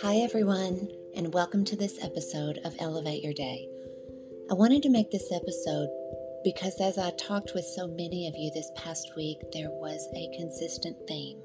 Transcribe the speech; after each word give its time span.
Hi, 0.00 0.18
everyone, 0.18 0.88
and 1.16 1.34
welcome 1.34 1.64
to 1.64 1.74
this 1.74 2.04
episode 2.04 2.60
of 2.64 2.76
Elevate 2.78 3.24
Your 3.24 3.32
Day. 3.32 3.68
I 4.48 4.54
wanted 4.54 4.84
to 4.84 4.88
make 4.88 5.10
this 5.10 5.32
episode 5.32 5.88
because 6.44 6.80
as 6.80 6.96
I 6.96 7.10
talked 7.10 7.54
with 7.54 7.64
so 7.64 7.88
many 7.88 8.28
of 8.28 8.36
you 8.36 8.52
this 8.52 8.70
past 8.76 9.16
week, 9.16 9.38
there 9.52 9.70
was 9.70 10.06
a 10.14 10.36
consistent 10.38 10.96
theme. 11.08 11.40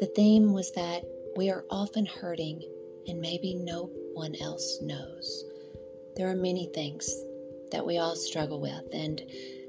The 0.00 0.10
theme 0.16 0.54
was 0.54 0.72
that 0.72 1.04
we 1.36 1.50
are 1.50 1.66
often 1.68 2.06
hurting 2.06 2.62
and 3.06 3.20
maybe 3.20 3.54
no 3.54 3.90
one 4.14 4.34
else 4.40 4.78
knows. 4.80 5.44
There 6.16 6.30
are 6.30 6.34
many 6.34 6.70
things 6.72 7.14
that 7.72 7.84
we 7.84 7.98
all 7.98 8.16
struggle 8.16 8.60
with, 8.60 8.84
and 8.94 9.20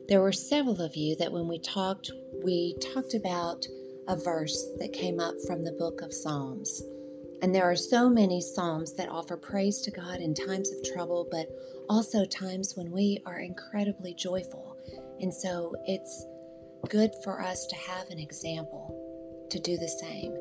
there 0.08 0.22
were 0.22 0.32
several 0.32 0.82
of 0.82 0.96
you 0.96 1.16
that 1.18 1.32
when 1.32 1.48
we 1.48 1.60
talked, 1.60 2.12
we 2.44 2.76
talked 2.94 3.14
about 3.14 3.66
a 4.08 4.16
verse 4.16 4.66
that 4.80 4.94
came 4.94 5.20
up 5.20 5.36
from 5.46 5.64
the 5.64 5.74
book 5.74 6.02
of 6.02 6.14
Psalms. 6.14 6.82
And 7.42 7.54
there 7.54 7.70
are 7.70 7.76
so 7.76 8.10
many 8.10 8.40
Psalms 8.40 8.94
that 8.94 9.10
offer 9.10 9.36
praise 9.36 9.82
to 9.82 9.92
God 9.92 10.22
in 10.22 10.34
times 10.34 10.72
of 10.72 10.84
trouble, 10.94 11.28
but 11.30 11.48
also 11.90 12.26
times 12.26 12.74
when 12.76 12.92
we 12.92 13.22
are 13.26 13.40
incredibly 13.40 14.14
joyful. 14.14 14.78
And 15.20 15.34
so 15.34 15.76
it's 15.86 16.26
good 16.90 17.12
for 17.24 17.42
us 17.42 17.66
to 17.68 17.76
have 17.76 18.10
an 18.10 18.20
example 18.20 19.48
to 19.52 19.60
do 19.60 19.78
the 19.78 19.90
same. 19.90 20.34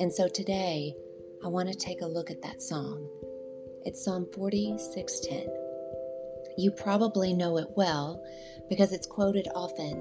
And 0.00 0.12
so 0.12 0.28
today, 0.28 0.94
I 1.44 1.48
want 1.48 1.68
to 1.68 1.74
take 1.74 2.00
a 2.00 2.06
look 2.06 2.30
at 2.30 2.42
that 2.42 2.62
song. 2.62 3.06
It's 3.84 4.02
Psalm 4.02 4.26
46:10. 4.32 5.63
You 6.56 6.70
probably 6.70 7.34
know 7.34 7.58
it 7.58 7.68
well 7.76 8.22
because 8.68 8.92
it's 8.92 9.06
quoted 9.06 9.48
often. 9.54 10.00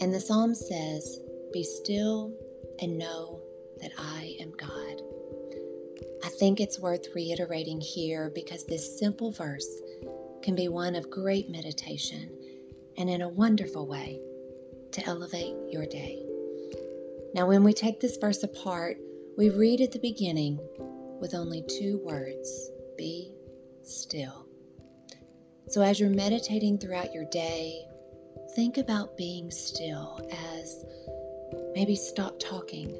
And 0.00 0.12
the 0.12 0.20
psalm 0.20 0.54
says, 0.54 1.20
"Be 1.52 1.62
still 1.62 2.32
and 2.80 2.98
know 2.98 3.40
that 3.80 3.92
I 3.98 4.36
am 4.40 4.52
God." 4.52 5.02
I 6.22 6.28
think 6.28 6.60
it's 6.60 6.80
worth 6.80 7.14
reiterating 7.14 7.80
here 7.80 8.30
because 8.30 8.64
this 8.64 8.98
simple 8.98 9.30
verse 9.30 9.68
can 10.42 10.54
be 10.54 10.68
one 10.68 10.94
of 10.94 11.10
great 11.10 11.48
meditation 11.48 12.30
and 12.96 13.08
in 13.08 13.22
a 13.22 13.28
wonderful 13.28 13.86
way 13.86 14.20
to 14.92 15.04
elevate 15.06 15.56
your 15.70 15.86
day. 15.86 16.24
Now, 17.34 17.46
when 17.46 17.62
we 17.62 17.72
take 17.72 18.00
this 18.00 18.16
verse 18.16 18.42
apart, 18.42 18.98
we 19.36 19.50
read 19.50 19.80
at 19.80 19.92
the 19.92 19.98
beginning 19.98 20.58
with 21.20 21.34
only 21.34 21.62
two 21.62 21.98
words 22.04 22.70
be 22.96 23.32
still. 23.82 24.47
So, 25.70 25.82
as 25.82 26.00
you're 26.00 26.10
meditating 26.10 26.78
throughout 26.78 27.12
your 27.12 27.24
day, 27.26 27.86
think 28.54 28.78
about 28.78 29.16
being 29.16 29.50
still 29.50 30.20
as 30.60 30.84
maybe 31.74 31.94
stop 31.94 32.38
talking, 32.40 32.98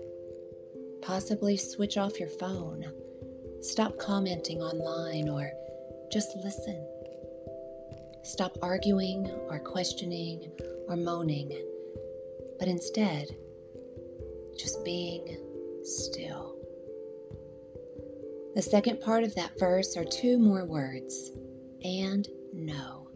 possibly 1.02 1.56
switch 1.56 1.96
off 1.96 2.20
your 2.20 2.28
phone 2.28 2.84
Stop 3.61 3.98
commenting 3.98 4.62
online 4.62 5.28
or 5.28 5.50
just 6.12 6.36
listen. 6.36 6.86
Stop 8.22 8.56
arguing 8.62 9.27
or 9.48 9.58
questioning 9.58 10.48
or 10.86 10.94
moaning, 10.96 11.50
but 12.58 12.69
instead, 12.69 13.34
just 14.56 14.84
being 14.84 15.36
still. 15.83 16.55
The 18.55 18.62
second 18.62 19.00
part 19.00 19.24
of 19.24 19.34
that 19.34 19.58
verse 19.58 19.96
are 19.96 20.05
two 20.05 20.39
more 20.39 20.64
words 20.64 21.33
and 21.83 22.28
know. 22.59 23.09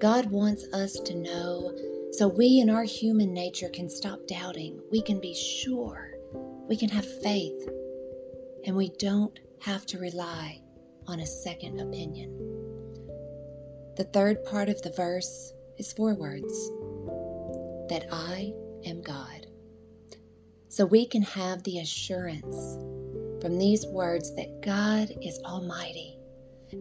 God 0.00 0.30
wants 0.30 0.66
us 0.72 0.94
to 1.00 1.14
know 1.14 1.72
so 2.12 2.28
we 2.28 2.60
in 2.60 2.70
our 2.70 2.84
human 2.84 3.34
nature 3.34 3.68
can 3.68 3.88
stop 3.88 4.20
doubting. 4.28 4.80
We 4.90 5.02
can 5.02 5.20
be 5.20 5.34
sure. 5.34 6.12
We 6.68 6.76
can 6.76 6.88
have 6.90 7.20
faith 7.22 7.68
and 8.64 8.76
we 8.76 8.90
don't 8.98 9.38
have 9.62 9.84
to 9.86 9.98
rely 9.98 10.60
on 11.08 11.20
a 11.20 11.26
second 11.26 11.80
opinion. 11.80 12.30
The 13.96 14.04
third 14.04 14.44
part 14.44 14.68
of 14.68 14.80
the 14.82 14.92
verse 14.92 15.52
is 15.76 15.92
four 15.92 16.14
words 16.14 16.52
that 17.88 18.06
I 18.12 18.52
am 18.84 19.02
God. 19.02 19.46
So 20.68 20.86
we 20.86 21.06
can 21.06 21.22
have 21.22 21.62
the 21.62 21.78
assurance 21.78 22.76
from 23.42 23.58
these 23.58 23.86
words 23.86 24.34
that 24.36 24.62
God 24.62 25.10
is 25.20 25.40
Almighty. 25.44 26.18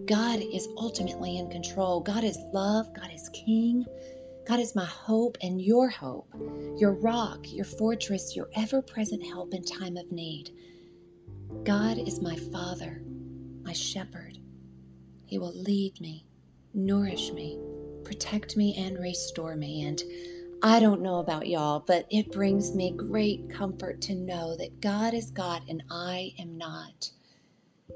God 0.05 0.39
is 0.41 0.67
ultimately 0.77 1.37
in 1.37 1.49
control. 1.49 2.01
God 2.01 2.23
is 2.23 2.37
love. 2.53 2.93
God 2.93 3.11
is 3.13 3.29
King. 3.29 3.85
God 4.47 4.59
is 4.59 4.75
my 4.75 4.85
hope 4.85 5.37
and 5.41 5.61
your 5.61 5.89
hope, 5.89 6.27
your 6.77 6.93
rock, 6.93 7.51
your 7.51 7.65
fortress, 7.65 8.35
your 8.35 8.49
ever 8.55 8.81
present 8.81 9.25
help 9.25 9.53
in 9.53 9.63
time 9.63 9.95
of 9.95 10.11
need. 10.11 10.51
God 11.63 11.97
is 11.97 12.21
my 12.21 12.35
Father, 12.35 13.01
my 13.63 13.71
shepherd. 13.71 14.37
He 15.25 15.37
will 15.39 15.53
lead 15.55 16.01
me, 16.01 16.25
nourish 16.73 17.31
me, 17.31 17.57
protect 18.03 18.57
me, 18.57 18.75
and 18.77 18.99
restore 18.99 19.55
me. 19.55 19.83
And 19.83 20.03
I 20.61 20.79
don't 20.79 21.01
know 21.01 21.19
about 21.19 21.47
y'all, 21.47 21.79
but 21.79 22.05
it 22.09 22.31
brings 22.31 22.75
me 22.75 22.91
great 22.91 23.49
comfort 23.49 24.01
to 24.01 24.15
know 24.15 24.57
that 24.57 24.81
God 24.81 25.13
is 25.13 25.31
God 25.31 25.61
and 25.69 25.83
I 25.89 26.33
am 26.37 26.57
not. 26.57 27.11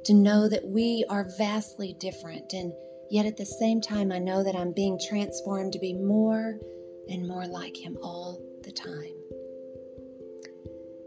To 0.06 0.14
know 0.14 0.50
that 0.50 0.66
we 0.66 1.06
are 1.10 1.28
vastly 1.38 1.96
different, 2.00 2.54
and 2.54 2.74
yet 3.10 3.26
at 3.26 3.38
the 3.38 3.46
same 3.46 3.82
time, 3.82 4.12
I 4.12 4.20
know 4.20 4.44
that 4.44 4.56
I'm 4.56 4.74
being 4.74 5.00
transformed 5.00 5.74
to 5.74 5.80
be 5.80 5.94
more 5.94 6.60
and 7.10 7.28
more 7.28 7.46
like 7.46 7.78
Him 7.78 7.98
all 8.02 8.42
the 8.64 8.72
time. 8.72 9.14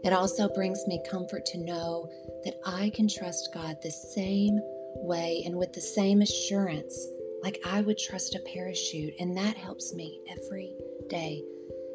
It 0.03 0.13
also 0.13 0.49
brings 0.49 0.87
me 0.87 0.99
comfort 1.09 1.45
to 1.47 1.59
know 1.59 2.09
that 2.43 2.55
I 2.65 2.89
can 2.95 3.07
trust 3.07 3.53
God 3.53 3.77
the 3.81 3.91
same 3.91 4.59
way 4.95 5.43
and 5.45 5.55
with 5.55 5.73
the 5.73 5.81
same 5.81 6.21
assurance, 6.21 7.07
like 7.43 7.59
I 7.65 7.81
would 7.81 7.99
trust 7.99 8.33
a 8.33 8.39
parachute. 8.53 9.13
And 9.19 9.37
that 9.37 9.57
helps 9.57 9.93
me 9.93 10.21
every 10.27 10.73
day. 11.07 11.43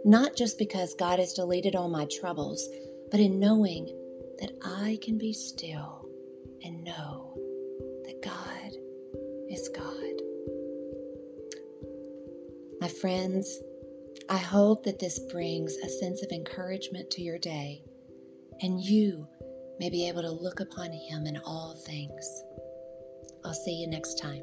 Not 0.04 0.36
just 0.36 0.56
because 0.56 0.94
God 0.94 1.18
has 1.18 1.32
deleted 1.32 1.74
all 1.74 1.88
my 1.88 2.06
troubles, 2.06 2.68
but 3.10 3.18
in 3.18 3.40
knowing 3.40 3.86
that 4.38 4.52
I 4.64 5.00
can 5.02 5.18
be 5.18 5.32
still 5.32 6.05
and 6.66 6.82
know 6.82 7.32
that 8.04 8.20
God 8.22 8.72
is 9.48 9.68
God. 9.68 9.92
My 12.80 12.88
friends, 12.88 13.60
I 14.28 14.38
hope 14.38 14.82
that 14.82 14.98
this 14.98 15.20
brings 15.30 15.76
a 15.76 15.88
sense 15.88 16.24
of 16.24 16.32
encouragement 16.32 17.10
to 17.12 17.22
your 17.22 17.38
day 17.38 17.84
and 18.60 18.80
you 18.80 19.28
may 19.78 19.90
be 19.90 20.08
able 20.08 20.22
to 20.22 20.30
look 20.30 20.58
upon 20.58 20.90
Him 20.90 21.26
in 21.26 21.36
all 21.44 21.76
things. 21.86 22.42
I'll 23.44 23.54
see 23.54 23.74
you 23.74 23.86
next 23.86 24.18
time. 24.18 24.42